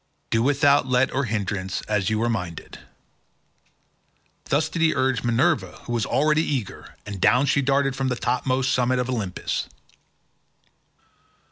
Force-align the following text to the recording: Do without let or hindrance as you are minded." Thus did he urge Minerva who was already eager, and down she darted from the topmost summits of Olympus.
Do 0.31 0.41
without 0.41 0.87
let 0.87 1.13
or 1.13 1.25
hindrance 1.25 1.81
as 1.81 2.09
you 2.09 2.23
are 2.23 2.27
minded." 2.27 2.79
Thus 4.45 4.67
did 4.67 4.81
he 4.81 4.95
urge 4.95 5.21
Minerva 5.23 5.73
who 5.83 5.93
was 5.93 6.07
already 6.07 6.41
eager, 6.41 6.95
and 7.05 7.21
down 7.21 7.45
she 7.45 7.61
darted 7.61 7.95
from 7.95 8.07
the 8.07 8.15
topmost 8.15 8.73
summits 8.73 8.99
of 9.01 9.11
Olympus. 9.11 9.67